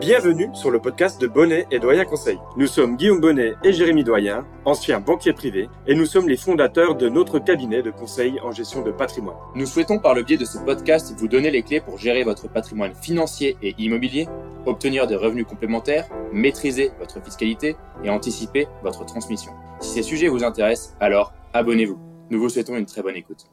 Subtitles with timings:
[0.00, 2.38] Bienvenue sur le podcast de Bonnet et Doyen Conseil.
[2.56, 6.94] Nous sommes Guillaume Bonnet et Jérémy Doyen, anciens banquiers privés, et nous sommes les fondateurs
[6.94, 9.34] de notre cabinet de conseil en gestion de patrimoine.
[9.56, 12.48] Nous souhaitons par le biais de ce podcast vous donner les clés pour gérer votre
[12.48, 14.28] patrimoine financier et immobilier,
[14.66, 17.74] obtenir des revenus complémentaires, maîtriser votre fiscalité
[18.04, 19.50] et anticiper votre transmission.
[19.80, 21.98] Si ces sujets vous intéressent, alors abonnez-vous.
[22.30, 23.46] Nous vous souhaitons une très bonne écoute.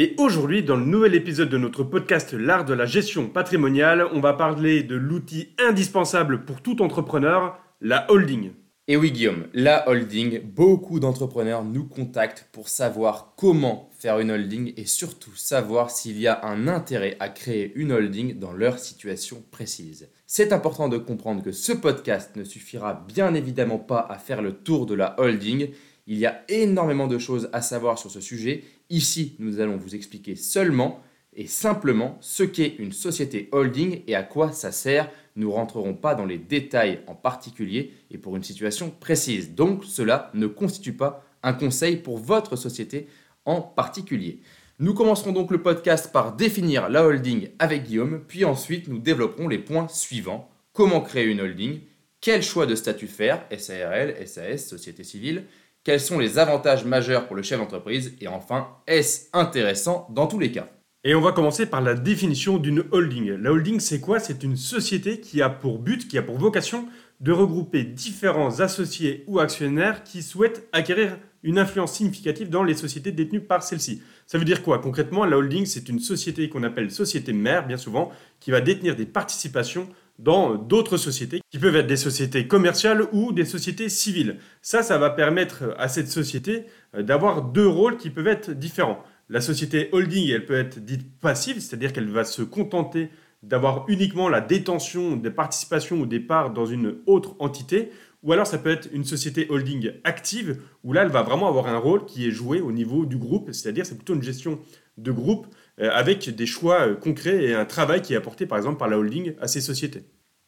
[0.00, 4.20] Et aujourd'hui, dans le nouvel épisode de notre podcast L'art de la gestion patrimoniale, on
[4.20, 8.52] va parler de l'outil indispensable pour tout entrepreneur, la holding.
[8.86, 14.72] Et oui Guillaume, la holding, beaucoup d'entrepreneurs nous contactent pour savoir comment faire une holding
[14.76, 19.42] et surtout savoir s'il y a un intérêt à créer une holding dans leur situation
[19.50, 20.08] précise.
[20.28, 24.52] C'est important de comprendre que ce podcast ne suffira bien évidemment pas à faire le
[24.52, 25.70] tour de la holding.
[26.10, 29.94] Il y a énormément de choses à savoir sur ce sujet Ici, nous allons vous
[29.94, 31.02] expliquer seulement
[31.34, 35.10] et simplement ce qu'est une société holding et à quoi ça sert.
[35.36, 39.54] Nous ne rentrerons pas dans les détails en particulier et pour une situation précise.
[39.54, 43.08] Donc cela ne constitue pas un conseil pour votre société
[43.44, 44.40] en particulier.
[44.78, 49.48] Nous commencerons donc le podcast par définir la holding avec Guillaume, puis ensuite nous développerons
[49.48, 50.48] les points suivants.
[50.72, 51.80] Comment créer une holding?
[52.22, 53.44] Quel choix de statut faire?
[53.56, 55.44] SARL, SAS, société civile
[55.88, 60.38] quels sont les avantages majeurs pour le chef d'entreprise Et enfin, est-ce intéressant dans tous
[60.38, 60.68] les cas?
[61.02, 63.30] Et on va commencer par la définition d'une holding.
[63.30, 64.18] La holding, c'est quoi?
[64.20, 66.84] C'est une société qui a pour but, qui a pour vocation
[67.20, 73.12] de regrouper différents associés ou actionnaires qui souhaitent acquérir une influence significative dans les sociétés
[73.12, 74.02] détenues par celle-ci.
[74.26, 74.80] Ça veut dire quoi?
[74.80, 78.94] Concrètement, la holding, c'est une société qu'on appelle société mère, bien souvent, qui va détenir
[78.94, 84.38] des participations dans d'autres sociétés, qui peuvent être des sociétés commerciales ou des sociétés civiles.
[84.62, 89.02] Ça, ça va permettre à cette société euh, d'avoir deux rôles qui peuvent être différents.
[89.28, 93.10] La société holding, elle peut être dite passive, c'est-à-dire qu'elle va se contenter
[93.42, 97.90] d'avoir uniquement la détention des participations ou des parts dans une autre entité,
[98.24, 101.68] ou alors ça peut être une société holding active, où là, elle va vraiment avoir
[101.68, 104.58] un rôle qui est joué au niveau du groupe, c'est-à-dire c'est plutôt une gestion
[104.96, 105.46] de groupe
[105.80, 108.98] avec des choix euh, concrets et un travail qui est apporté par exemple par la
[108.98, 110.04] holding à ces sociétés.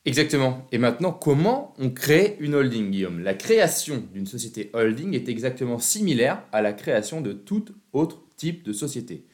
[0.06, 0.66] Exactement.
[0.72, 3.20] Et maintenant, comment on crée une holding, Guillaume?
[3.20, 8.62] La création d'une société holding est exactement similaire à la création de tout autre type
[8.62, 9.26] de société.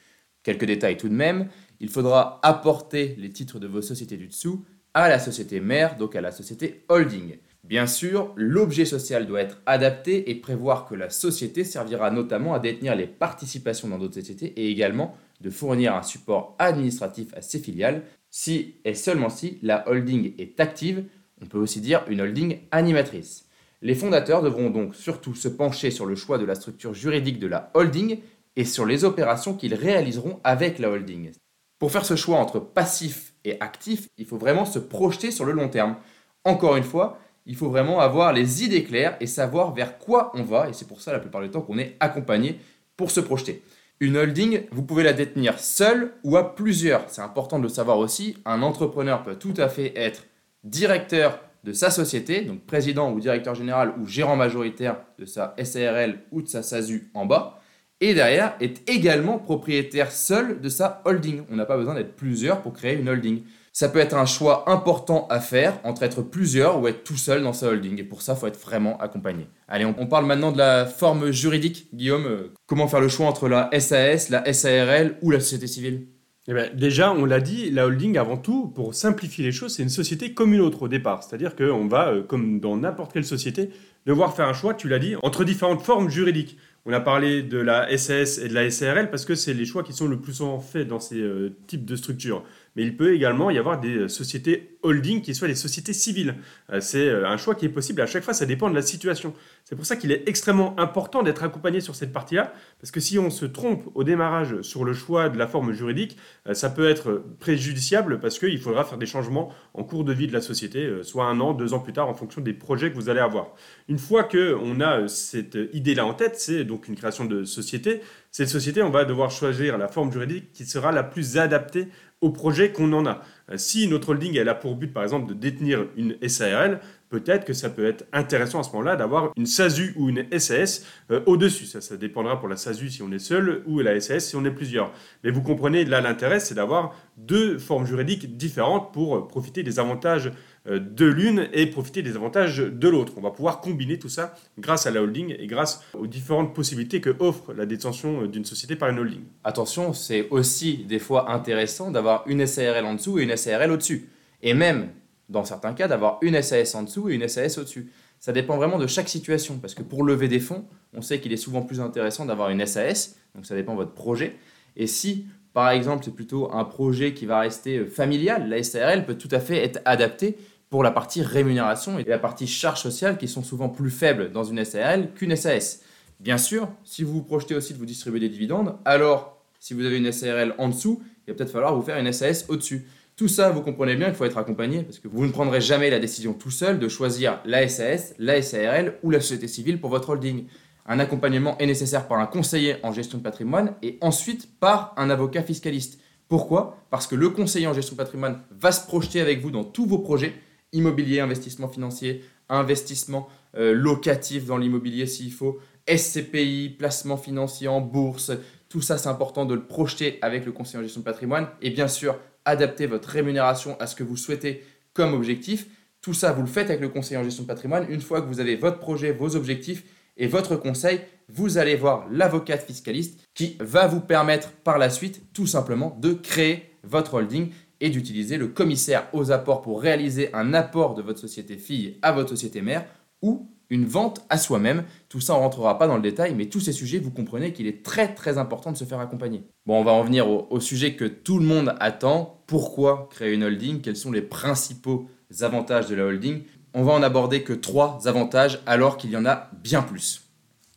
[0.43, 1.49] Quelques détails tout de même.
[1.79, 6.17] Il faudra apporter les titres de vos sociétés du dessous à la société mère, donc
[6.17, 7.37] à la société holding.
[7.63, 12.61] Bien sûr, l'objet social doit être adapté et prévoir que la société servira notamment à
[12.61, 17.59] détenir les participations dans d'autres sociétés et également de fournir un support administratif à ses
[17.59, 21.05] filiales si et seulement si la holding est active,
[21.41, 23.47] on peut aussi dire une holding animatrice.
[23.83, 27.47] Les fondateurs devront donc surtout se pencher sur le choix de la structure juridique de
[27.47, 28.19] la holding
[28.57, 31.33] et sur les opérations qu'ils réaliseront avec la holding.
[31.79, 35.53] Pour faire ce choix entre passif et actif, il faut vraiment se projeter sur le
[35.53, 35.97] long terme.
[36.45, 40.43] Encore une fois, il faut vraiment avoir les idées claires et savoir vers quoi on
[40.43, 42.59] va, et c'est pour ça la plupart du temps qu'on est accompagné
[42.97, 43.63] pour se projeter.
[43.99, 47.09] Une holding, vous pouvez la détenir seule ou à plusieurs.
[47.09, 48.37] C'est important de le savoir aussi.
[48.45, 50.27] Un entrepreneur peut tout à fait être
[50.65, 56.19] directeur de sa société, donc président ou directeur général ou gérant majoritaire de sa SARL
[56.31, 57.59] ou de sa SASU en bas,
[58.03, 61.45] et derrière est également propriétaire seul de sa holding.
[61.51, 63.45] On n'a pas besoin d'être plusieurs pour créer une holding
[63.77, 67.43] ça peut être un choix important à faire entre être plusieurs ou être tout seul
[67.43, 68.01] dans sa holding.
[68.01, 69.49] Et pour ça, il faut être vraiment accompagné.
[69.69, 71.89] Allez, on, parle maintenant de la forme juridique.
[71.93, 76.07] Guillaume, euh, comment faire le choix entre la SAS, la SARL ou la société civile?
[76.49, 79.83] Eh bien, déjà, on l'a dit, la holding, avant tout, pour simplifier les choses, c'est
[79.83, 81.23] une société comme une autre au départ.
[81.23, 83.69] C'est-à-dire qu'on va, euh, comme dans n'importe quelle société,
[84.07, 86.57] devoir faire un choix, tu l'as dit, entre différentes formes juridiques.
[86.87, 89.83] On a parlé de la SAS et de la SARL parce que c'est les choix
[89.83, 92.45] qui sont le plus souvent faits dans ces euh, types de structures
[92.77, 96.37] mais il peut également y avoir des euh, sociétés holding qui soient des sociétés civiles.
[96.71, 98.03] Euh, c'est euh, un choix qui est possible.
[98.03, 99.35] À chaque fois, ça dépend de la situation.
[99.65, 103.19] C'est pour ça qu'il est extrêmement important d'être accompagné sur cette partie-là, parce que si
[103.19, 106.17] on se trompe au démarrage sur le choix de la forme juridique,
[106.53, 110.33] ça peut être préjudiciable parce qu'il faudra faire des changements en cours de vie de
[110.33, 113.09] la société, soit un an, deux ans plus tard, en fonction des projets que vous
[113.09, 113.55] allez avoir.
[113.89, 118.03] Une fois qu'on a cette idée-là en tête, c'est donc une création de société.
[118.31, 121.89] Cette société, on va devoir choisir la forme juridique qui sera la plus adaptée
[122.21, 123.23] au projet qu'on en a.
[123.51, 127.45] Euh, si notre holding elle a pour but, par exemple, de détenir une SARL, peut-être
[127.45, 131.21] que ça peut être intéressant à ce moment-là d'avoir une SASU ou une SAS euh,
[131.27, 131.67] au-dessus.
[131.67, 134.45] Ça, ça dépendra pour la SASU si on est seul ou la SAS si on
[134.45, 134.93] est plusieurs.
[135.23, 140.33] Mais vous comprenez, là, l'intérêt, c'est d'avoir deux formes juridiques différentes pour profiter des avantages
[140.69, 143.13] de l'une et profiter des avantages de l'autre.
[143.17, 147.01] On va pouvoir combiner tout ça grâce à la holding et grâce aux différentes possibilités
[147.01, 149.23] que offre la détention euh, d'une société par une holding.
[149.45, 154.09] Attention, c'est aussi des fois intéressant d'avoir une SARL en dessous et une SARL au-dessus.
[154.43, 154.91] Et même
[155.29, 157.91] dans certains cas, d'avoir une SAS en dessous et une SAS au-dessus.
[158.19, 160.65] Ça dépend vraiment de chaque situation, parce que pour lever des fonds,
[160.95, 163.93] on sait qu'il est souvent plus intéressant d'avoir une SAS, donc ça dépend de votre
[163.93, 164.37] projet.
[164.77, 169.05] Et si, par exemple, c'est plutôt un projet qui va rester euh, familial, la SARL
[169.05, 170.37] peut tout à fait être adaptée
[170.77, 174.45] pour la partie rémunération et la partie charge sociale qui sont souvent plus faibles dans
[174.45, 175.81] une SARL qu'une SAS.
[176.21, 179.87] Bien sûr, si vous vous projetez aussi de vous distribuer des dividendes, alors si vous
[179.87, 182.87] avez une SARL en dessous, il va peut-être falloir vous faire une SAS au-dessus.
[183.17, 185.89] Tout ça, vous comprenez bien qu'il faut être accompagné parce que vous ne prendrez jamais
[185.89, 189.89] la décision tout seul de choisir la SAS, la SARL ou la société civile pour
[189.89, 190.45] votre holding.
[190.85, 195.09] Un accompagnement est nécessaire par un conseiller en gestion de patrimoine et ensuite par un
[195.09, 196.01] avocat fiscaliste.
[196.29, 196.77] Pourquoi?
[196.91, 199.87] Parce que le conseiller en gestion de patrimoine va se projeter avec vous dans tous
[199.87, 200.35] vos projets,
[200.73, 205.59] immobilier, investissement financier, investissement euh, locatif dans l'immobilier s'il faut,
[205.89, 208.33] SCPI, placement financier en bourse.
[208.69, 211.49] Tout ça, c'est important de le projeter avec le conseiller en gestion de patrimoine.
[211.63, 215.67] Et bien sûr, adapter votre rémunération à ce que vous souhaitez comme objectif.
[216.01, 217.87] Tout ça, vous le faites avec le conseiller en gestion de patrimoine.
[217.89, 219.85] Une fois que vous avez votre projet, vos objectifs
[220.17, 225.23] et votre conseil, vous allez voir l'avocat fiscaliste qui va vous permettre par la suite
[225.33, 230.55] tout simplement de créer votre holding et d'utiliser le commissaire aux apports pour réaliser un
[230.55, 232.87] apport de votre société fille à votre société mère
[233.23, 234.85] ou une vente à soi-même.
[235.09, 237.53] Tout ça, on ne rentrera pas dans le détail, mais tous ces sujets, vous comprenez
[237.53, 239.43] qu'il est très très important de se faire accompagner.
[239.67, 242.43] Bon, on va en venir au, sujet que tout le monde attend.
[242.47, 243.81] Pourquoi créer une holding?
[243.81, 245.09] Quels sont les principaux
[245.41, 246.43] avantages de la holding?
[246.75, 250.26] On va en aborder que trois avantages alors qu'il y en a bien plus.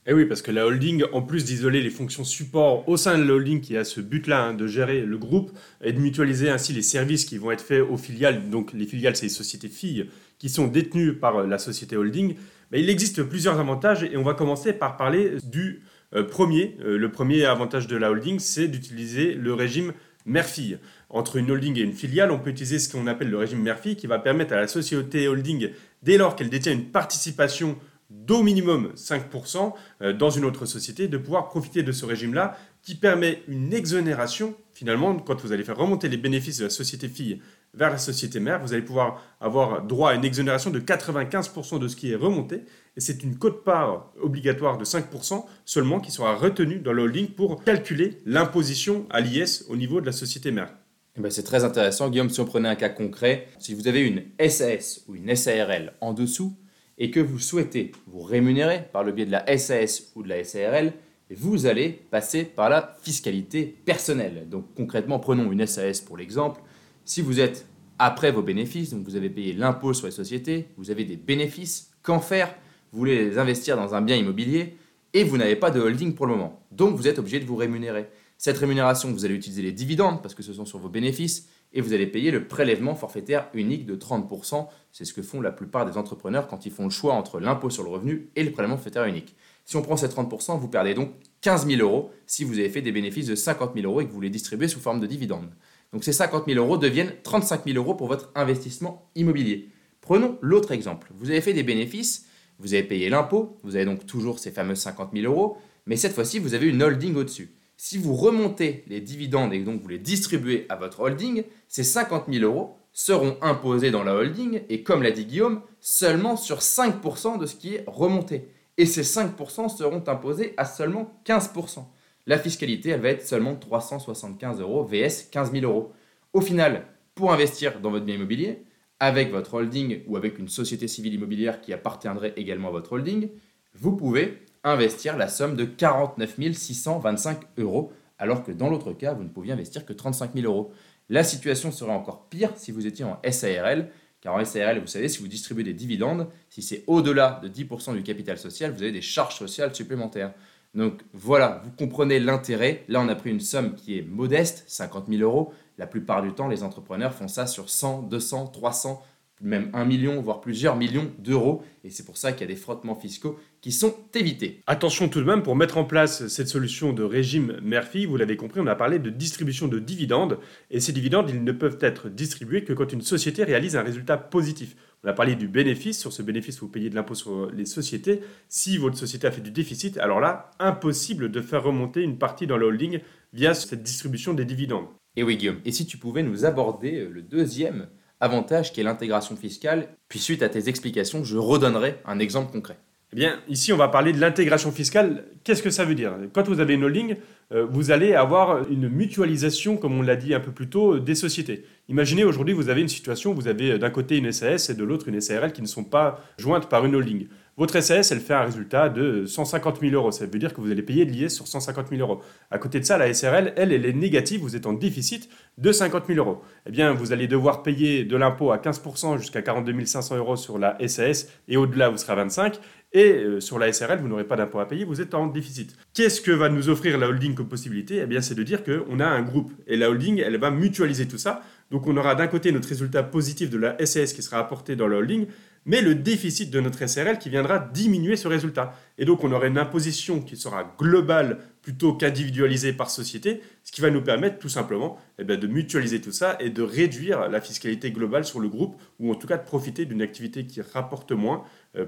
[0.05, 3.17] Et eh oui, parce que la holding, en plus d'isoler les fonctions support au sein
[3.17, 5.51] de la holding qui a ce but-là hein, de gérer le groupe
[5.83, 9.15] et de mutualiser ainsi les services qui vont être faits aux filiales, donc les filiales,
[9.15, 10.09] c'est les sociétés filles
[10.39, 12.35] qui sont détenues par la société holding,
[12.71, 15.81] il existe plusieurs avantages et on va commencer par parler du
[16.15, 16.77] euh, premier.
[16.81, 19.93] Euh, le premier avantage de la holding, c'est d'utiliser le régime
[20.25, 20.77] mère-fille.
[21.09, 23.95] Entre une holding et une filiale, on peut utiliser ce qu'on appelle le régime mère-fille
[23.95, 25.69] qui va permettre à la société holding,
[26.03, 27.77] dès lors qu'elle détient une participation
[28.09, 32.95] d'au minimum 5% euh, dans une autre société, de pouvoir profiter de ce régime-là qui
[32.95, 34.55] permet une exonération.
[34.73, 37.41] Finalement, quand vous allez faire remonter les bénéfices de la société fille
[37.73, 41.87] vers la société mère, vous allez pouvoir avoir droit à une exonération de 95% de
[41.87, 42.63] ce qui est remonté.
[42.97, 47.63] Et c'est une cote-part obligatoire de 5% seulement qui sera retenue dans le holding pour
[47.63, 50.73] calculer l'imposition à l'IS au niveau de la société mère.
[51.17, 54.01] Eh ben, c'est très intéressant, Guillaume, si on prenait un cas concret, si vous avez
[54.01, 56.57] une SAS ou une SARL en dessous
[56.99, 60.43] et que vous souhaitez vous rémunérer par le biais de la SAS ou de la
[60.43, 60.93] SARL,
[61.31, 64.47] vous allez passer par la fiscalité personnelle.
[64.49, 66.61] Donc concrètement, prenons une SAS pour l'exemple.
[67.05, 67.65] Si vous êtes
[67.97, 71.91] après vos bénéfices, donc vous avez payé l'impôt sur les sociétés, vous avez des bénéfices,
[72.03, 72.53] qu'en faire?
[72.91, 74.75] Vous voulez les investir dans un bien immobilier
[75.13, 76.63] et vous n'avez pas de holding pour le moment.
[76.71, 78.09] Donc vous êtes obligé de vous rémunérer.
[78.37, 81.81] Cette rémunération, vous allez utiliser les dividendes parce que ce sont sur vos bénéfices et
[81.81, 84.67] vous allez payer le prélèvement forfaitaire unique de 30%.
[84.91, 87.69] C'est ce que font la plupart des entrepreneurs quand ils font le choix entre l'impôt
[87.69, 89.35] sur le revenu et le prélèvement forfaitaire unique.
[89.65, 91.11] Si on prend ces 30%, vous perdez donc
[91.41, 94.11] 15 000 euros si vous avez fait des bénéfices de 50 000 euros et que
[94.11, 95.51] vous les distribuez sous forme de dividendes.
[95.93, 99.69] Donc ces 50 000 euros deviennent 35 000 euros pour votre investissement immobilier.
[100.01, 101.11] Prenons l'autre exemple.
[101.15, 102.25] Vous avez fait des bénéfices,
[102.57, 106.13] vous avez payé l'impôt, vous avez donc toujours ces fameux 50 000 euros, mais cette
[106.13, 107.51] fois-ci, vous avez une holding au-dessus.
[107.81, 112.25] Si vous remontez les dividendes et donc vous les distribuez à votre holding, ces 50
[112.29, 117.37] 000 euros seront imposés dans la holding et comme l'a dit Guillaume, seulement sur 5%
[117.37, 118.49] de ce qui est remonté.
[118.77, 121.85] Et ces 5% seront imposés à seulement 15%
[122.29, 125.91] la fiscalité, elle va être seulement 375 euros VS 15 000 euros.
[126.31, 128.65] Au final, pour investir dans votre bien immobilier,
[128.99, 133.29] avec votre holding ou avec une société civile immobilière qui appartiendrait également à votre holding,
[133.73, 139.23] vous pouvez investir la somme de 49 625 euros, alors que dans l'autre cas, vous
[139.23, 140.71] ne pouviez investir que 35 000 euros.
[141.09, 143.89] La situation serait encore pire si vous étiez en SARL,
[144.21, 147.95] car en SARL, vous savez, si vous distribuez des dividendes, si c'est au-delà de 10%
[147.95, 150.33] du capital social, vous avez des charges sociales supplémentaires.
[150.75, 152.83] Donc voilà, vous comprenez l'intérêt.
[152.89, 155.53] Là, on a pris une somme qui est modeste, 50 000 euros.
[155.77, 159.01] La plupart du temps, les entrepreneurs font ça sur 100, 200, 300,
[159.41, 161.63] même 1 million, voire plusieurs millions d'euros.
[161.83, 164.61] Et c'est pour ça qu'il y a des frottements fiscaux qui sont évités.
[164.67, 168.37] Attention tout de même, pour mettre en place cette solution de régime Murphy, vous l'avez
[168.37, 170.39] compris, on a parlé de distribution de dividendes.
[170.71, 174.17] Et ces dividendes, ils ne peuvent être distribués que quand une société réalise un résultat
[174.17, 174.75] positif.
[175.03, 175.99] On a parlé du bénéfice.
[175.99, 178.21] Sur ce bénéfice, vous payez de l'impôt sur les sociétés.
[178.47, 182.47] Si votre société a fait du déficit, alors là, impossible de faire remonter une partie
[182.47, 182.99] dans le holding
[183.33, 184.87] via cette distribution des dividendes.
[185.15, 185.59] Et oui, Guillaume.
[185.65, 187.87] Et si tu pouvais nous aborder le deuxième
[188.19, 192.77] avantage qui est l'intégration fiscale, puis suite à tes explications, je redonnerai un exemple concret.
[193.11, 195.23] Eh bien, ici, on va parler de l'intégration fiscale.
[195.43, 196.13] Qu'est-ce que ça veut dire?
[196.31, 197.15] Quand vous avez une holding,
[197.51, 201.15] euh, vous allez avoir une mutualisation, comme on l'a dit un peu plus tôt, des
[201.15, 201.65] sociétés.
[201.87, 205.07] Imaginez aujourd'hui, vous avez une situation, vous avez d'un côté une SAS et de l'autre
[205.07, 207.27] une SARL qui ne sont pas jointes par une holding.
[207.59, 210.11] Votre SAS, elle fait un résultat de 150 000 euros.
[210.11, 212.21] Ça veut dire que vous allez payer de l'IS sur 150 000 euros.
[212.51, 214.39] À côté de ça, la SRL, elle, elle est négative.
[214.39, 216.41] Vous êtes en déficit de 50 000 euros.
[216.67, 220.57] Eh bien, vous allez devoir payer de l'impôt à 15% jusqu'à 42 500 euros sur
[220.57, 224.23] la SAS et au-delà, vous serez à 25 et euh, sur la SRL, vous n'aurez
[224.23, 225.75] pas d'impôt à payer, vous êtes en déficit.
[225.93, 227.99] Qu'est-ce que va nous offrir la holding comme possibilité?
[228.01, 231.07] Eh bien, c'est de dire qu'on a un groupe et la holding, elle va mutualiser
[231.07, 231.41] tout ça.
[231.69, 234.87] Donc, on aura d'un côté notre résultat positif de la SAS qui sera apporté dans
[234.87, 235.27] la holding,
[235.65, 238.73] mais le déficit de notre SRL qui viendra diminuer ce résultat.
[238.97, 243.81] Et donc on aura une imposition qui sera globale plutôt qu'individualisée par société, ce qui
[243.81, 247.91] va nous permettre tout simplement eh de mutualiser tout ça et de réduire la fiscalité
[247.91, 251.43] globale sur le groupe, ou en tout cas de profiter d'une activité qui rapporte moins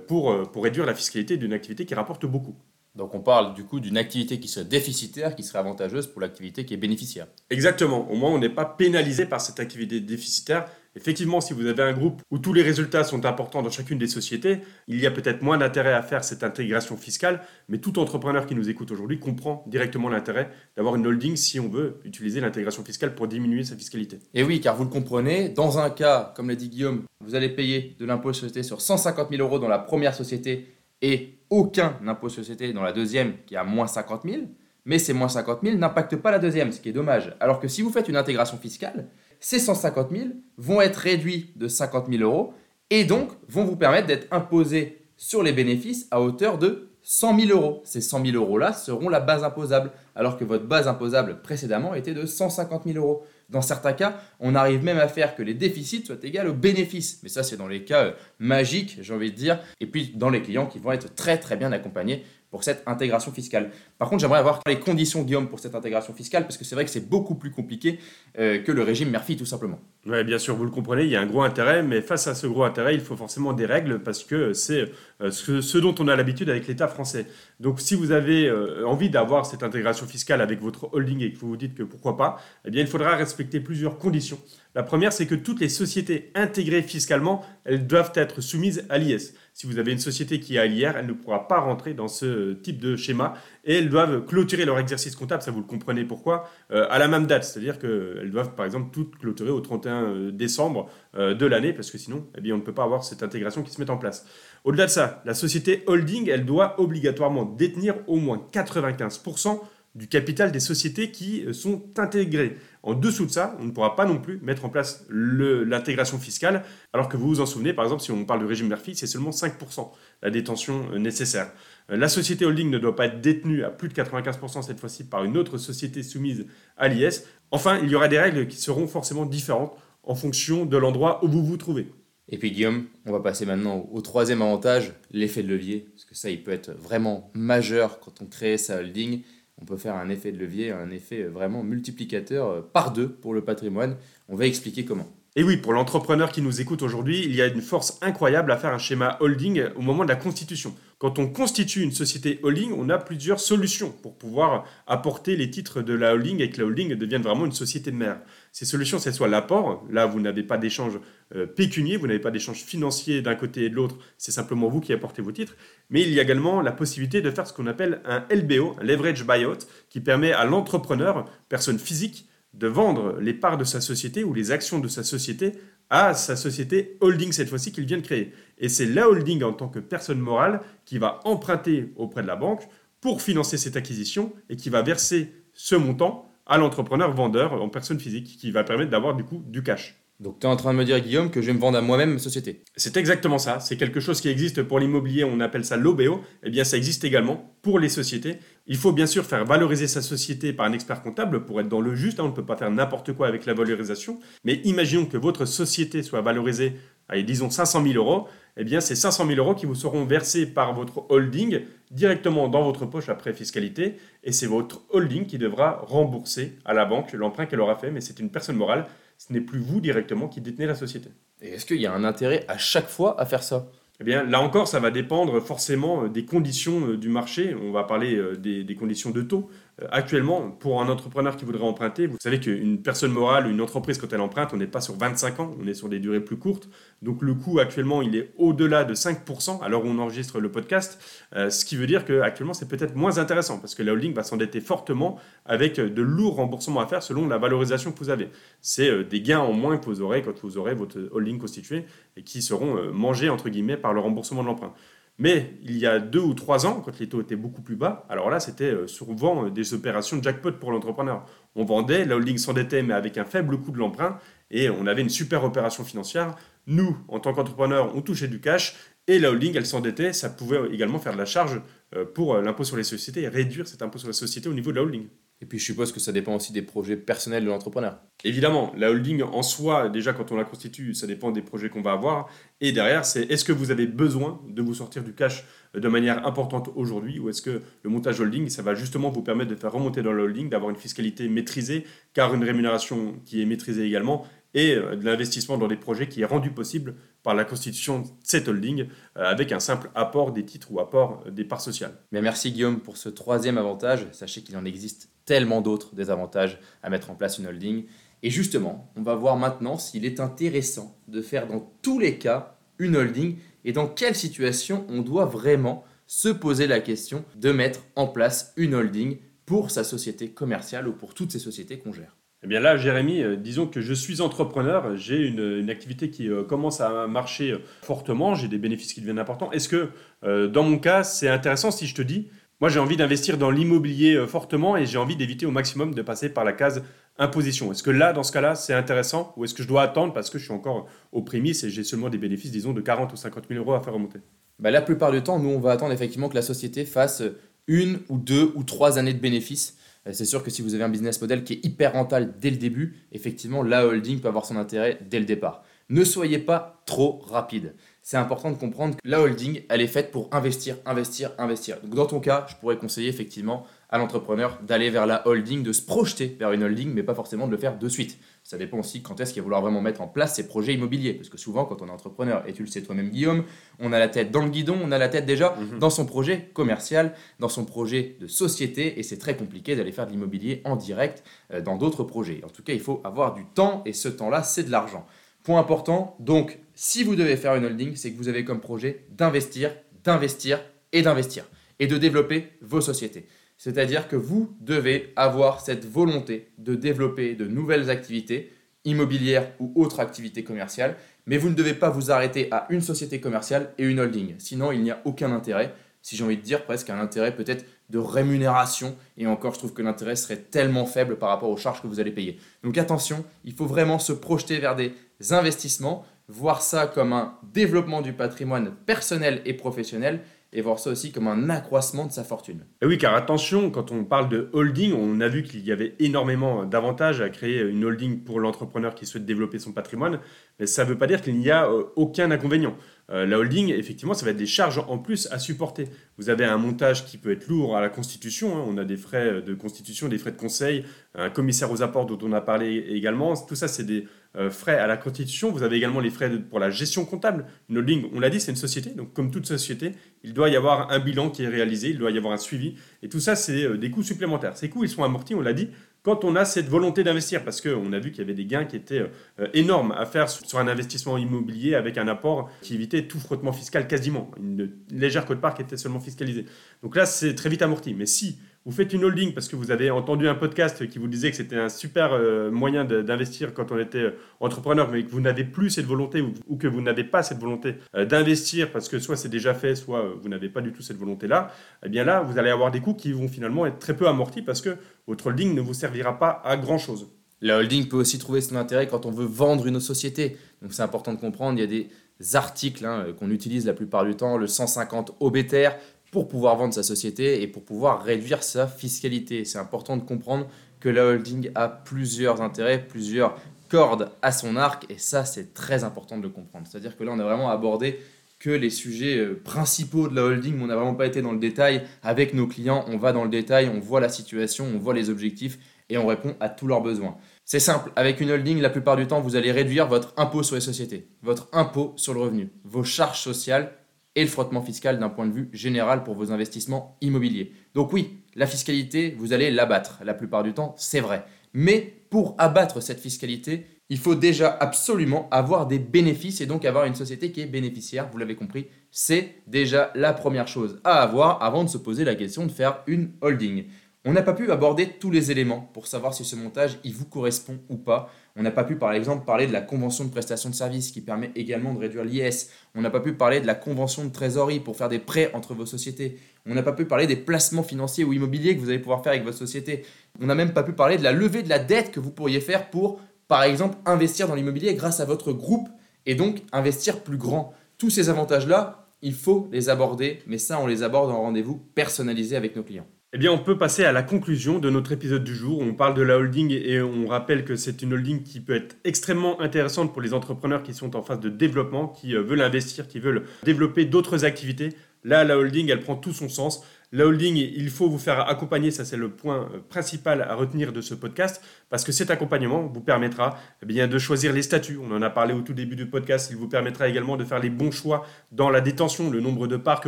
[0.08, 2.56] pour, euh, pour réduire la fiscalité d'une activité qui rapporte beaucoup.
[2.96, 6.66] Donc on parle du coup d'une activité qui serait déficitaire, qui serait avantageuse pour l'activité
[6.66, 7.28] qui est bénéficiaire.
[7.50, 8.10] Exactement.
[8.12, 10.70] Au moins on n'est pas pénalisé par cette activité déficitaire.
[10.96, 14.08] Effectivement, si vous avez un groupe où tous les résultats sont importants dans chacune des
[14.08, 18.46] sociétés, il y a peut-être moins d'intérêt à faire cette intégration fiscale, mais tout entrepreneur
[18.46, 22.84] qui nous écoute aujourd'hui comprend directement l'intérêt d'avoir une holding si on veut utiliser l'intégration
[22.84, 24.20] fiscale pour diminuer sa fiscalité.
[24.34, 27.50] Et oui, car vous le comprenez, dans un cas, comme l'a dit Guillaume, vous allez
[27.50, 32.28] payer de l'impôt société sur 150 000 euros dans la première société et aucun impôt
[32.28, 34.42] société dans la deuxième qui a moins 50 000,
[34.84, 37.34] mais ces moins 50 000 n'impactent pas la deuxième, ce qui est dommage.
[37.40, 39.08] Alors que si vous faites une intégration fiscale,
[39.42, 40.26] ces 150 000
[40.58, 42.54] vont être réduits de 50 000 euros
[42.92, 47.60] et donc vont vous permettre d'être imposés sur les bénéfices à hauteur de 100 000
[47.60, 47.82] euros.
[47.84, 52.14] Ces 100 000 euros-là seront la base imposable, alors que votre base imposable précédemment était
[52.14, 53.26] de 150 000 euros.
[53.50, 57.20] Dans certains cas, on arrive même à faire que les déficits soient égaux aux bénéfices.
[57.24, 59.60] Mais ça, c'est dans les cas euh, magiques, j'ai envie de dire.
[59.80, 63.32] Et puis dans les clients qui vont être très très bien accompagnés pour cette intégration
[63.32, 63.72] fiscale.
[63.98, 66.84] Par contre, j'aimerais avoir les conditions, Guillaume, pour cette intégration fiscale, parce que c'est vrai
[66.84, 67.98] que c'est beaucoup plus compliqué
[68.38, 69.80] euh, que le régime Murphy, tout simplement.
[70.08, 72.34] Oui, bien sûr, vous le comprenez, il y a un gros intérêt, mais face à
[72.34, 74.92] ce gros intérêt, il faut forcément des règles, parce que c'est
[75.22, 77.28] euh, ce, dont on a l'habitude avec l'État français.
[77.60, 81.38] Donc, si vous avez euh, envie d'avoir cette intégration fiscale avec votre holding et que
[81.38, 84.40] vous vous dites que pourquoi pas, eh bien, il faudra respecter plusieurs conditions.
[84.74, 89.36] La première, c'est que toutes les sociétés intégrées fiscalement, elles doivent être soumises à l'IS.
[89.54, 92.08] Si vous avez une société qui est à l'IR, elle ne pourra pas rentrer dans
[92.08, 96.04] ce type de schéma et elles doivent clôturer leur exercice comptable, ça vous le comprenez
[96.04, 97.44] pourquoi, euh, à la même date.
[97.44, 101.92] C'est-à-dire qu'elles doivent par exemple toutes clôturer au 31 euh, décembre euh, de l'année parce
[101.92, 103.98] que sinon, eh bien, on ne peut pas avoir cette intégration qui se met en
[103.98, 104.26] place.
[104.64, 109.60] Au-delà de ça, la société holding, elle doit obligatoirement détenir au moins 95%
[109.94, 112.58] du capital des sociétés qui euh, sont intégrées.
[112.84, 116.64] En dessous de ça, on ne pourra pas non plus mettre en place l'intégration fiscale,
[116.94, 119.08] alors que vous vous en souvenez, par exemple, si on parle du régime Murphy, c'est
[119.08, 121.52] seulement 5% la détention euh, nécessaire.
[121.92, 125.04] Euh, la société holding ne doit pas être détenue à plus de 95% cette fois-ci
[125.04, 126.46] par une autre société soumise
[126.78, 127.24] à l'IS.
[127.52, 131.28] Enfin, il y aura des règles qui seront forcément différentes en fonction de l'endroit où
[131.28, 131.88] vous vous trouvez.
[132.30, 136.16] Et puis Guillaume, on va passer maintenant au troisième avantage, l'effet de levier, parce que
[136.16, 139.22] ça, il peut être vraiment majeur quand on crée sa holding
[139.62, 143.34] on peut faire un effet de levier, un effet vraiment multiplicateur euh, par deux pour
[143.34, 143.96] le patrimoine.
[144.28, 145.08] On va expliquer comment.
[145.36, 148.58] Et oui, pour l'entrepreneur qui nous écoute aujourd'hui, il y a une force incroyable à
[148.58, 150.76] faire un schéma holding au moment de la constitution.
[151.02, 155.82] Quand on constitue une société holding, on a plusieurs solutions pour pouvoir apporter les titres
[155.82, 158.20] de la holding et que la holding devienne vraiment une société mère.
[158.52, 161.00] Ces solutions, c'est soit l'apport, là vous n'avez pas d'échange
[161.36, 164.80] euh, pécunier, vous n'avez pas d'échange financier d'un côté et de l'autre, c'est simplement vous
[164.80, 165.56] qui apportez vos titres,
[165.90, 168.84] mais il y a également la possibilité de faire ce qu'on appelle un LBO, un
[168.84, 169.58] leverage buyout,
[169.90, 174.52] qui permet à l'entrepreneur, personne physique, de vendre les parts de sa société ou les
[174.52, 175.54] actions de sa société
[175.92, 178.34] à sa société holding cette fois-ci qu'il vient de créer.
[178.58, 182.38] Et c'est la holding en tant que personne morale qui va emprunter auprès de la
[182.38, 182.64] banque
[183.02, 188.00] pour financer cette acquisition et qui va verser ce montant à l'entrepreneur vendeur en personne
[188.00, 190.02] physique qui va permettre d'avoir du coup du cash.
[190.22, 191.82] Donc tu es en train de me dire, Guillaume, que je vais me vendre à
[191.82, 192.64] moi-même ma société.
[192.76, 193.60] C'est exactement ça.
[193.60, 196.22] C'est quelque chose qui existe pour l'immobilier, on appelle ça l'OBO.
[196.44, 198.38] Eh bien, ça existe également pour les sociétés.
[198.68, 201.82] Il faut bien sûr faire valoriser sa société par un expert comptable pour être dans
[201.82, 202.20] le juste.
[202.20, 202.26] Hein.
[202.26, 204.20] On ne peut pas faire n'importe quoi avec la valorisation.
[204.44, 206.74] Mais imaginons que votre société soit valorisée,
[207.10, 208.28] allez, disons 500 000 euros.
[208.58, 212.64] Eh bien, c'est 500 000 euros qui vous seront versés par votre holding directement dans
[212.64, 213.96] votre poche après fiscalité.
[214.24, 217.90] Et c'est votre holding qui devra rembourser à la banque l'emprunt qu'elle aura fait.
[217.90, 218.86] Mais c'est une personne morale
[219.22, 221.10] ce n'est plus vous directement qui détenez la société.
[221.42, 223.68] Et est-ce qu'il y a un intérêt à chaque fois à faire ça?
[224.06, 227.56] Eh là encore, ça va dépendre forcément euh, des conditions euh, du marché.
[227.62, 229.50] On va parler euh, des, conditions de taux.
[229.92, 234.12] actuellement, pour un entrepreneur qui voudrait emprunter, vous savez qu'une personne morale, une entreprise, quand
[234.14, 236.70] elle emprunte, on n'est pas sur 25 ans, on est sur des durées plus courtes.
[237.02, 240.52] Donc le coût actuellement, il est au-delà de 5% à l'heure où on enregistre le
[240.52, 241.00] podcast,
[241.34, 244.62] ce qui veut dire qu'actuellement, c'est peut-être moins intéressant parce que la holding va s'endetter
[244.62, 248.30] fortement avec de lourds remboursements à faire selon la valorisation que vous avez.
[248.62, 251.86] C'est des gains en moins que vous aurez quand vous aurez votre holding constitué
[252.18, 254.74] et qui seront mangés, entre guillemets, par le remboursement de l'emprunt.
[255.18, 258.06] Mais il y a deux ou trois ans, quand les taux étaient beaucoup plus bas,
[258.10, 261.26] alors là, c'était euh, souvent euh, des opérations jackpot pour l'entrepreneur.
[261.56, 264.18] On vendait, la holding s'endettait, mais avec un faible coût de l'emprunt,
[264.50, 266.36] et on avait une super opération financière.
[266.66, 268.76] Nous, en tant qu'entrepreneurs, on touchait du cash,
[269.08, 271.62] et la holding, elle s'endettait, ça pouvait également faire de la charge
[271.96, 274.72] euh, pour l'impôt sur les sociétés et réduire cet impôt sur les sociétés au niveau
[274.72, 275.08] de la holding.
[275.42, 278.00] Et puis je suppose que ça dépend aussi des projets personnels de l'entrepreneur.
[278.24, 281.82] Évidemment, la holding en soi, déjà quand on la constitue, ça dépend des projets qu'on
[281.82, 282.30] va avoir.
[282.62, 286.28] Et derrière, c'est est-ce que vous avez besoin de vous sortir du cash de manière
[286.28, 289.72] importante aujourd'hui ou est-ce que le montage holding, ça va justement vous permettre de faire
[289.72, 294.28] remonter dans la holding, d'avoir une fiscalité maîtrisée, car une rémunération qui est maîtrisée également,
[294.54, 298.08] et euh, de l'investissement dans des projets qui est rendu possible par la constitution de
[298.24, 301.98] cette holding euh, avec un simple apport des titres ou apport des parts sociales.
[302.12, 304.08] Mais merci Guillaume pour ce troisième avantage.
[304.12, 307.86] Sachez qu'il en existe tellement d'autres des avantages à mettre en place une holding.
[308.24, 312.58] Et justement, on va voir maintenant s'il est intéressant de faire dans tous les cas
[312.80, 317.82] une holding et dans quelle situation on doit vraiment se poser la question de mettre
[317.96, 322.16] en place une holding pour sa société commerciale ou pour toutes ces sociétés qu'on gère.
[322.44, 326.44] Eh bien là, Jérémy, euh, disons que je suis entrepreneur, j'ai une, activité qui euh,
[326.44, 329.52] commence à marcher euh, fortement, j'ai des bénéfices qui deviennent importants.
[329.52, 329.90] Est-ce que
[330.24, 332.30] dans mon cas, c'est intéressant si je te dis,
[332.62, 336.30] moi j'ai envie d'investir dans l'immobilier fortement et j'ai envie d'éviter au maximum de passer
[336.30, 336.84] par la case
[337.18, 340.14] imposition Est-ce que là, dans ce cas-là, c'est intéressant ou est-ce que je dois attendre
[340.14, 343.12] parce que je suis encore aux prémices et j'ai seulement des bénéfices, disons, de 40
[343.14, 344.20] ou 50 000 euros à faire remonter?
[344.60, 347.24] Bah, La plupart du temps, nous, on va attendre effectivement que la société fasse
[347.68, 349.78] une ou deux ou trois années de bénéfices
[350.08, 352.50] euh, c'est sûr que si vous avez un business model qui est hyper rentable dès
[352.50, 355.64] le début, effectivement, la holding peut avoir son intérêt dès le départ.
[355.90, 357.76] Ne soyez pas trop rapide.
[358.04, 361.80] C'est important de comprendre que la holding, elle est faite pour investir, investir, investir.
[361.82, 365.72] Donc dans ton cas, je pourrais conseiller effectivement à l'entrepreneur d'aller vers la holding, de
[365.72, 368.18] se projeter vers une holding, mais pas forcément de le faire de suite.
[368.44, 371.14] Ça dépend aussi quand est-ce qu'il va vouloir vraiment mettre en place ses projets immobiliers.
[371.14, 373.44] Parce que souvent, quand on est entrepreneur, et tu le sais toi-même, Guillaume,
[373.80, 375.78] on a la tête dans le guidon, on a la tête déjà mhm.
[375.78, 380.08] dans son projet commercial, dans son projet de société, et c'est très compliqué d'aller faire
[380.08, 382.42] de l'immobilier en direct euh, dans d'autres projets.
[382.44, 385.06] En tout cas, il faut avoir du temps, et ce temps-là, c'est de l'argent.
[385.44, 389.06] Point important, donc, si vous devez faire une holding, c'est que vous avez comme projet
[389.12, 389.72] d'investir,
[390.04, 390.60] d'investir
[390.92, 391.46] et d'investir,
[391.78, 393.28] et de développer vos sociétés.
[393.56, 398.52] C'est-à-dire que vous devez avoir cette volonté de développer de nouvelles activités
[398.84, 403.20] immobilières ou autres activités commerciales, mais vous ne devez pas vous arrêter à une société
[403.20, 404.34] commerciale et une holding.
[404.40, 405.76] Sinon, il n'y a aucun intérêt.
[406.02, 409.74] Si j'ai envie de dire presque un intérêt peut-être de rémunération, et encore je trouve
[409.74, 412.40] que l'intérêt serait tellement faible par rapport aux charges que vous allez payer.
[412.64, 414.96] Donc attention, il faut vraiment se projeter vers des
[415.30, 420.22] investissements, voir ça comme un développement du patrimoine personnel et professionnel,
[420.54, 422.66] et voir ça aussi comme un accroissement de sa fortune.
[422.82, 425.96] Et oui, car attention, quand on parle de holding, on a vu qu'il y avait
[426.00, 430.20] énormément d'avantages à créer une holding pour l'entrepreneur qui souhaite développer son patrimoine,
[430.60, 432.76] mais ça ne veut pas dire qu'il n'y a euh, aucun inconvénient.
[433.12, 435.88] Euh, la holding, effectivement, ça va être des charges en plus à supporter.
[436.18, 438.66] Vous avez un montage qui peut être lourd à la constitution, hein.
[438.68, 440.84] on a des frais de constitution, des frais de conseil,
[441.16, 444.06] un commissaire aux apports dont on a parlé également, tout ça c'est des
[444.50, 447.46] frais à la constitution, vous avez également les frais pour la gestion comptable.
[447.70, 450.92] Une on l'a dit, c'est une société, donc comme toute société, il doit y avoir
[450.92, 453.64] un bilan qui est réalisé, il doit y avoir un suivi, et tout ça, c'est
[453.64, 454.56] euh, des coûts supplémentaires.
[454.56, 455.70] Ces coûts, ils sont amortis, on l'a dit,
[456.04, 458.66] quand on a cette volonté d'investir, parce qu'on a vu qu'il y avait des gains
[458.66, 463.04] qui étaient euh, énormes à faire sur un investissement immobilier avec un apport qui évitait
[463.04, 464.32] tout frottement fiscal quasiment.
[464.40, 466.46] Une, légère cote-part qui était seulement fiscalisée.
[466.82, 467.94] Donc là, c'est très vite amorti.
[467.94, 471.08] Mais si vous faites une holding parce que vous avez entendu un podcast qui vous
[471.08, 475.10] disait que c'était un super euh, moyen d'investir quand on était euh, entrepreneur, mais que
[475.10, 478.88] vous n'avez plus cette volonté ou, que vous n'avez pas cette volonté euh, d'investir parce
[478.88, 481.52] que soit c'est déjà fait, soit vous n'avez pas du tout cette volonté-là,
[481.84, 484.44] eh bien là, vous allez avoir des coûts qui vont finalement être très peu amortis
[484.44, 487.08] parce que votre holding ne vous servira pas à grand-chose.
[487.42, 490.38] La holding peut aussi trouver son intérêt quand on veut vendre une société.
[490.62, 491.90] Donc c'est important de comprendre, il y a des
[492.36, 495.72] articles hein, qu'on utilise la plupart du temps, le 150 OBTR,
[496.12, 499.46] pour pouvoir vendre sa société et pour pouvoir réduire sa fiscalité.
[499.46, 500.48] C'est important de comprendre
[500.80, 503.38] que la holding a plusieurs intérêts, plusieurs
[503.70, 506.68] cordes à son arc, et ça c'est très important de le comprendre.
[506.70, 508.00] C'est-à-dire que là on a vraiment abordé
[508.40, 511.40] que les sujets euh, principaux de la holding, on n'a vraiment pas été dans le
[511.40, 511.84] détail.
[512.02, 515.12] Avec nos clients, on va dans le détail, on voit la situation, on voit les
[515.12, 517.16] objectifs et on répond à tous leurs besoins.
[517.46, 520.56] C'est simple, avec une holding, la plupart du temps, vous allez réduire votre impôt sur
[520.56, 523.74] les sociétés, votre impôt sur le revenu, vos charges sociales
[524.16, 527.54] et le frottement fiscal d'un point de vue général pour vos investissements immobiliers.
[527.74, 530.02] Donc oui, la fiscalité, vous allez l'abattre.
[530.04, 531.24] La plupart du temps, c'est vrai.
[531.54, 536.86] Mais pour abattre cette fiscalité, il faut déjà absolument avoir des bénéfices et donc avoir
[536.86, 541.44] une société qui est bénéficiaire, vous l'avez compris, c'est déjà la première chose à avoir
[541.44, 543.66] avant de se poser la question de faire une holding.
[544.06, 547.06] On n'a pas pu aborder tous les éléments pour savoir si ce montage il vous
[547.06, 548.10] correspond ou pas.
[548.36, 551.02] On n'a pas pu par exemple parler de la convention de prestation de services qui
[551.02, 552.50] permet également de réduire l'IS.
[552.76, 555.54] On n'a pas pu parler de la convention de trésorerie pour faire des prêts entre
[555.54, 556.20] vos sociétés.
[556.46, 559.12] On n'a pas pu parler des placements financiers ou immobiliers que vous allez pouvoir faire
[559.12, 559.86] avec votre société.
[560.20, 562.40] On n'a même pas pu parler de la levée de la dette que vous pourriez
[562.40, 565.70] faire pour par exemple investir dans l'immobilier grâce à votre groupe
[566.06, 567.54] et donc investir plus grand.
[567.78, 572.36] Tous ces avantages-là, il faut les aborder, mais ça on les aborde en rendez-vous personnalisé
[572.36, 572.88] avec nos clients.
[573.14, 575.60] Eh bien, on peut passer à la conclusion de notre épisode du jour.
[575.60, 578.78] On parle de la holding et on rappelle que c'est une holding qui peut être
[578.86, 582.88] extrêmement intéressante pour les entrepreneurs qui sont en phase de développement, qui euh, veulent investir,
[582.88, 584.70] qui veulent développer d'autres activités.
[585.04, 586.64] Là, la holding, elle prend tout son sens.
[586.94, 590.74] La holding, il faut vous faire accompagner, ça c'est le point euh, principal à retenir
[590.74, 594.78] de ce podcast, parce que cet accompagnement vous permettra eh bien, de choisir les statuts.
[594.78, 597.40] On en a parlé au tout début du podcast, il vous permettra également de faire
[597.40, 599.88] les bons choix dans la détention, le nombre de parts que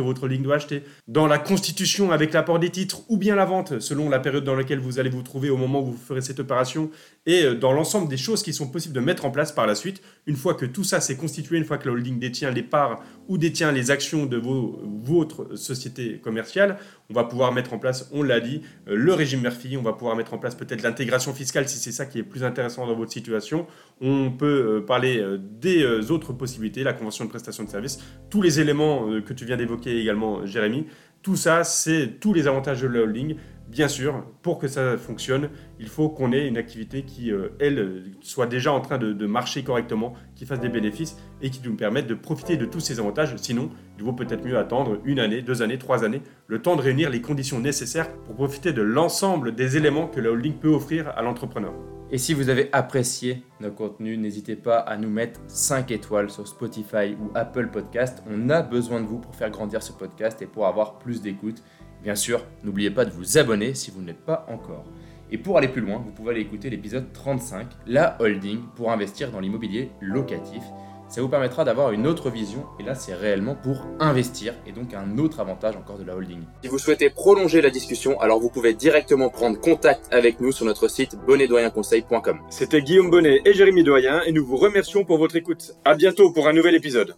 [0.00, 3.80] votre holding doit acheter, dans la constitution avec l'apport des titres ou bien la vente,
[3.80, 6.40] selon la période dans laquelle vous allez vous trouver au moment où vous ferez cette
[6.40, 6.90] opération,
[7.26, 9.74] et euh, dans l'ensemble des choses qui sont possibles de mettre en place par la
[9.74, 12.62] suite, une fois que tout ça s'est constitué, une fois que la holding détient les
[12.62, 16.78] parts ou détient les actions de vos, votre société commerciale,
[17.10, 19.92] on va pouvoir mettre en place, on l'a dit, euh, le régime Murphy, on va
[19.92, 22.94] pouvoir mettre en place peut-être l'intégration fiscale si c'est ça qui est plus intéressant dans
[22.94, 23.66] votre situation.
[24.00, 27.98] On peut euh, parler euh, des autres possibilités, la convention de prestation de service,
[28.30, 30.86] tous les éléments que tu viens d'évoquer également, Jérémy.
[31.22, 33.36] Tout ça, c'est tous les avantages de la holding.
[33.74, 38.04] Bien sûr, pour que ça fonctionne, il faut qu'on ait une activité qui, euh, elle,
[38.20, 42.06] soit déjà en train de, marcher correctement, qui fasse des bénéfices et qui nous permette
[42.06, 43.34] de profiter de tous ces avantages.
[43.36, 46.82] Sinon, il vaut peut-être mieux attendre une année, deux années, trois années, le temps de
[46.82, 51.08] réunir les conditions nécessaires pour profiter de l'ensemble des éléments que la holding peut offrir
[51.08, 51.74] à l'entrepreneur.
[52.12, 56.46] Et si vous avez apprécié nos contenus, n'hésitez pas à nous mettre 5 étoiles sur
[56.46, 58.22] Spotify ou Apple Podcast.
[58.30, 61.60] On a besoin de vous pour faire grandir ce podcast et pour avoir plus d'écoute.
[62.04, 64.84] Bien sûr, n'oubliez pas de vous abonner si vous ne l'êtes pas encore.
[65.30, 69.30] Et pour aller plus loin, vous pouvez aller écouter l'épisode 35, la holding pour investir
[69.30, 70.62] dans l'immobilier locatif.
[71.08, 74.92] Ça vous permettra d'avoir une autre vision et là c'est réellement pour investir et donc
[74.92, 76.42] un autre avantage encore de la holding.
[76.62, 80.66] Si vous souhaitez prolonger la discussion, alors vous pouvez directement prendre contact avec nous sur
[80.66, 82.40] notre site bonnetdoyenconseil.com.
[82.50, 85.72] C'était Guillaume Bonnet et Jérémy Doyen et nous vous remercions pour votre écoute.
[85.86, 87.16] À bientôt pour un nouvel épisode.